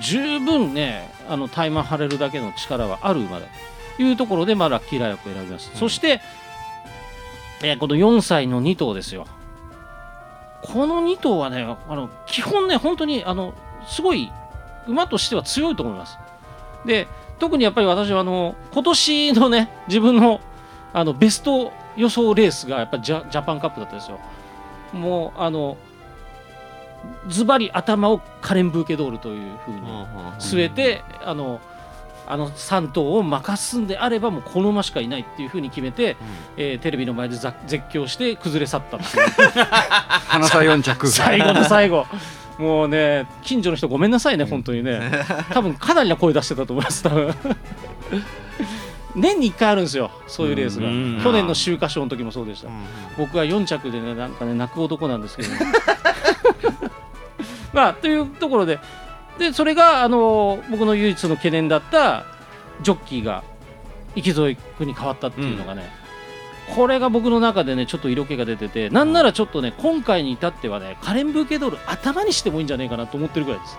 [0.01, 3.45] 十分ねあのタイマン張れるだけの力はある馬だ
[3.95, 5.77] というところで、まあ、ラッキーライラックを選びます、うん。
[5.77, 6.21] そして、
[7.63, 9.27] えーこの4歳の2頭ですよ。
[10.63, 13.53] この2頭はねあの基本ね本当にあの
[13.87, 14.31] すごい
[14.87, 16.17] 馬としては強いと思います。
[16.85, 17.07] で
[17.39, 20.41] 特にやっぱり私はあの今年のね自分の
[20.93, 24.19] あのベスト予想レースがやっぱりジャジャパンカップだったんですよ。
[24.93, 25.77] もうあの
[27.27, 29.81] ズバリ頭をカレン・ブーケドールというふうに
[30.39, 31.59] 据えて、あの
[32.27, 36.15] あの3頭を任すんであればもうこの馬しかいないっていうふうに決めて、
[36.55, 39.29] えーテレビの前でざ絶叫して崩れ去ったっていう。
[40.27, 41.07] 花差4着。
[41.07, 42.05] 最後の最後。
[42.57, 45.01] もうね近所の人ごめんなさいね本当にね。
[45.51, 47.35] 多分かなりな声出してたと思います多分。
[49.15, 50.87] 年に1回あるんですよそういうレースが。
[50.87, 52.69] うん去年の秋華賞の時もそうでした。
[53.17, 55.59] 僕は4着でねなんかね泣く男なんですけど、ね、
[57.73, 58.79] まあというところで
[59.37, 62.25] でそれがあの僕の唯一の懸念だった
[62.81, 63.43] ジョッキーが
[64.15, 65.89] 池添君に変わったっていうのがね、
[66.75, 73.77] これが僕の中でねちょっと色気が出ててなんならちょっとね今回に至ってはねカレン・ブーケドール頭にしてもいいんじゃないかなと思ってるぐらいです。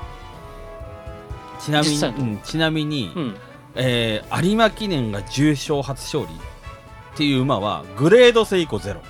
[1.60, 3.36] ちなみに、うんちなみに、うん、
[3.74, 9.02] えー有馬記念が重賞初勝利っていう馬はグレード制以降ゼロ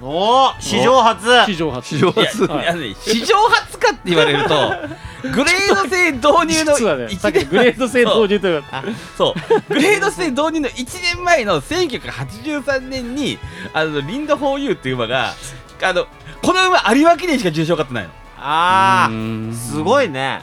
[0.00, 1.26] おお史上初。
[1.46, 1.88] 史上初。
[1.88, 4.72] 史上いやいいやね史上初かって言われると
[5.32, 8.84] グレード制導入の実はね一さっきグレード制導入というか
[9.16, 9.34] そ
[9.68, 9.72] う。
[9.74, 13.38] グレード制導入の1年前の1983年に
[13.72, 15.34] あのリードホーユーっていう馬が
[15.82, 16.06] あの
[16.42, 18.10] この馬有馬記念しか重賞勝ってないの。
[18.38, 20.42] ああすごいね。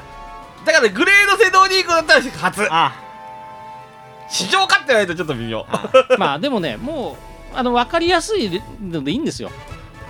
[0.65, 2.67] だからグレード制導入以降だったら初。
[2.71, 2.93] あ
[4.29, 5.65] 史上勝ってないとちょっと微妙。
[6.17, 9.51] まあでもねもうあの分かりやすいのでいいんですよ。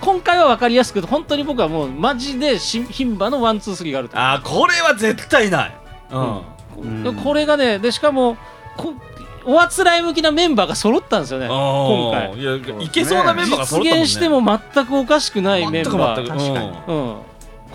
[0.00, 4.18] 今回は分かりやすくて本当に僕はもうマジでし牝馬のワンツースリーがあると。
[4.18, 5.74] あーこれは絶対ない。
[6.10, 6.40] うん、
[6.78, 7.02] うん。
[7.02, 8.36] でこれがねでしかも
[8.76, 8.92] こ
[9.46, 12.30] おあつらい向きなメンバーが揃ったんですよね今回。
[12.30, 14.02] 回いやいけそうなメンバーが揃実ったもんね。
[14.02, 16.16] 現しても全くおかしくないメンバー。
[16.16, 17.16] 全く確かにうん、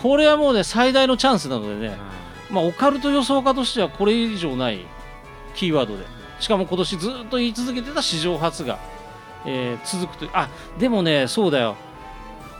[0.02, 1.96] これはもうね最大のチャンスなのでね、
[2.50, 4.86] まあ、オカルト予想家としてはこれ以上ない
[5.56, 6.06] キーワードで。
[6.40, 8.80] しかも今年ずっと言い続けてた史上初が、
[9.46, 11.76] えー続くとあでもねそうだよ。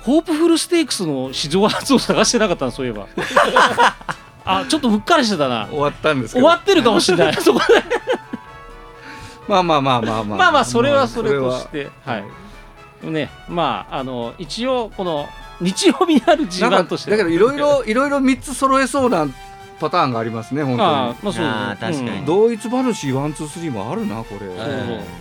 [0.04, 3.08] ホープフルステークスの史上初を探してなかったなそういえば。
[4.46, 5.68] あちょっとうっかりしてたな。
[5.70, 7.34] 終わったんです終わってるかもしれない。
[7.42, 7.84] そこで。
[9.48, 10.52] まあまあまあまあまあまあ。
[10.52, 12.24] まあそれはそれとはして、は。
[13.04, 13.08] い。
[13.08, 15.28] ねまああの一応この
[15.62, 17.12] 日曜日にあるなん G1 かとして。
[17.12, 19.28] だけどいろいろいろいろ3つ揃えそうな
[19.80, 20.90] パターンがありますね本当に。
[20.90, 22.20] ああまあそうあー確かに。
[22.20, 22.26] うん。
[22.26, 24.48] 同一馬主ワンツースリーもあるなこれ、そう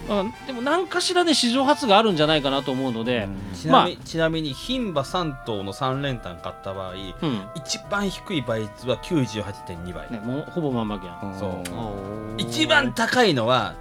[0.07, 0.21] そう。
[0.21, 7.01] うんでも何かしらで史上初があるんじゃないかなと思うので、ちなみ,、ちなみに牝馬3頭の3連単買った場合うん。
[7.55, 11.33] 一番低い倍率は98.2倍、ね、もうほぼまんまけやん。
[11.33, 11.63] うんそう。
[12.39, 13.75] 一番高いのは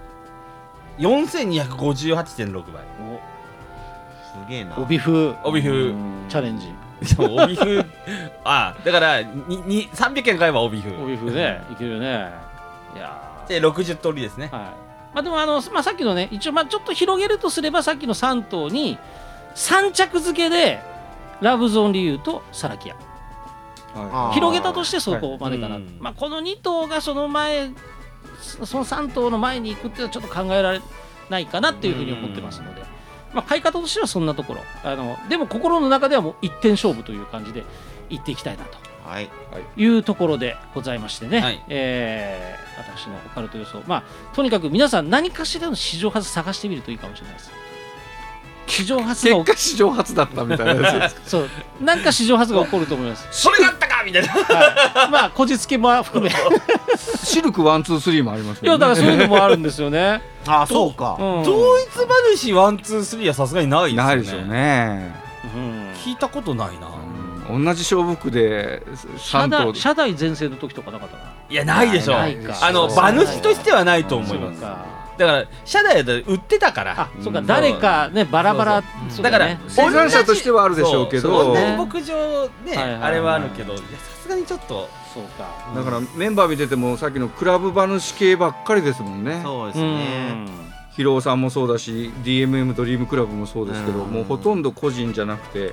[0.98, 2.82] 4258.6倍。
[4.44, 4.76] すげえな。
[4.78, 5.92] 帯風帯風
[6.28, 6.68] チャレンジ
[7.18, 7.80] 帯風
[8.44, 11.62] ああだからにに300円買えば帯風帯風ね。
[11.72, 12.30] いけるよね。
[12.94, 14.50] いやで60通りですね。
[14.52, 14.66] ーはい。
[15.14, 18.98] まあでもあの、まあ、さっきのね一応まあちょっと広げるとすればさっきの3頭に
[19.54, 20.80] 3着付けで
[21.40, 22.94] ラブゾーンリュウとサラキア。
[22.94, 23.00] は
[23.94, 24.34] あー。
[24.34, 25.84] 広げたとしてそこまでかな、はい。
[25.84, 25.98] うん。
[26.00, 27.70] まあ、この2頭がその前
[28.40, 30.80] そその3頭の前に行くっていうのはちょっと考えられ
[31.30, 32.82] ないかなっていうふうに思ってますので、
[33.34, 34.60] まあ、買い方としてはそんなところ。
[34.84, 37.64] あのでも心の中ではもう一点勝負という感じで
[38.08, 38.78] 行っていきたいなと。
[39.04, 39.30] はい。
[39.76, 41.64] いうところでございましてね、はい。
[41.68, 43.82] えー私のオカルト予想。
[43.86, 44.02] まあ
[44.34, 47.50] とにかく皆さん何かしらの史上初探してみるといいかもしれないです
[48.68, 51.30] 史上初が結果史上初だったみたいなやつです。
[51.30, 51.48] そう。
[51.80, 54.28] なんか史上初が起こると思います、それがあったかみたいな。
[54.28, 56.30] はい、まあこじつけも含め。
[56.96, 58.68] シルクワンツースリーもありますよね。
[58.68, 60.22] いやだからそういうのもあるんですよね。
[60.46, 61.16] あそうか。
[61.18, 61.44] うん。
[61.44, 64.06] 同一馬主ワンツースリーはさすがにないですよね。
[64.06, 65.14] ないでしょうね、
[65.54, 65.92] うん。
[65.94, 66.88] 聞いたことないな、
[67.50, 67.64] うん。
[67.64, 68.82] 同じ勝負服で
[69.16, 71.30] 社3頭代社台全盛の時とかなかったかな。
[71.48, 72.58] いやないでしょないか。
[72.62, 74.60] あの馬主としてはないと思います。
[74.60, 74.97] そうか。
[75.18, 76.94] だから社台で売ってたから。
[76.98, 77.46] あ、そうかうん。
[77.46, 78.82] 誰かねバラバラ。
[79.08, 79.60] そうそうだね。
[79.68, 81.42] 生産者としてはあるでしょうけど。
[81.44, 81.54] そう。
[81.54, 83.02] ね同じ牧場ね、はいはいはい。
[83.02, 83.86] あれはあるけどいやさ
[84.22, 84.88] すがにちょっと。
[85.12, 85.72] そうか。
[85.74, 89.40] だからメンバー見ててもさっきのクラブ馬主系ばっかりですもんね。
[89.42, 90.30] そうですうね。
[90.32, 90.48] ん。
[90.92, 94.10] 広尾さんもそうだし DMM ドリームクラブもそうですけどうん。
[94.10, 95.72] もうほとんど個人じゃなくて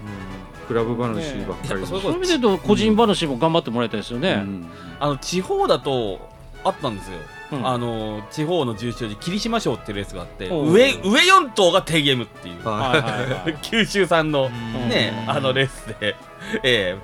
[0.68, 4.34] クラブ馬主ばっかりそういう意味で言うと個人話も頑張ってもらいたいですよね。
[4.34, 4.68] うん。
[5.00, 6.20] あの地方だと
[6.64, 7.18] あったんですよ、
[7.52, 7.68] うん。
[7.68, 12.68] あの地方の重賞で霧島賞っていうレースがあって上上4頭がテイゲームっていう。
[12.68, 13.58] はいはいはい。
[13.64, 14.90] 九州産のうん。
[14.90, 16.16] ね、あのレースで、
[16.64, 16.98] ええ。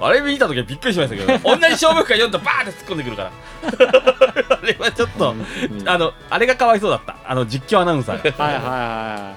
[0.00, 3.30] あれ見た時はびっくりしましたけど 同じ勝負服が4頭バーって突っ込んでくるから。
[4.60, 7.16] あれはちょっと、うんあのあれがかわいそうだった。
[7.26, 8.44] あの実況アナウンサーが。
[8.44, 9.34] はいはいは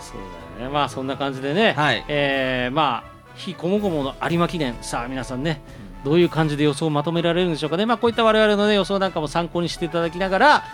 [0.00, 0.02] い。
[0.02, 0.16] そう
[0.58, 0.74] だよね。
[0.74, 1.74] まあそんな感じでね。
[1.76, 2.04] はい。
[2.08, 4.76] えーまあ非こもごもの有馬記念。
[4.80, 5.60] さあ皆さんね
[6.04, 10.64] どういう感じで予想をまとめられるんでしょうかねまあこういった我々のね予想なんかも参考にしていただきながら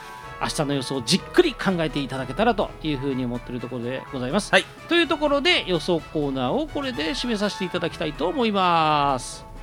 [0.41, 4.51] 明日の予想をじっくり考えていただけたらというふうに思っているところでございます。
[4.51, 9.54] はいというところで予想コーナーをこれで締めさせていただきたいと思います。